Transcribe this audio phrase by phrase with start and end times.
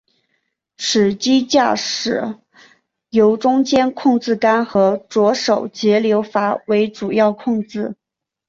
[0.79, 2.35] 此机驾驶
[3.11, 7.95] 由中间控制杆和左手节流阀为主要控制。